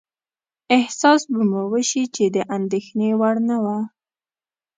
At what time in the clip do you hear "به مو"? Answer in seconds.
1.31-1.63